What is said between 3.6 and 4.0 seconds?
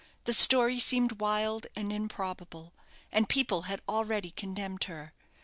had